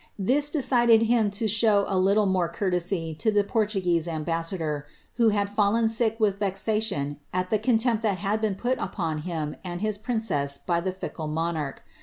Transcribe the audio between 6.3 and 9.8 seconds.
vexation at the contempt that had been put upon him and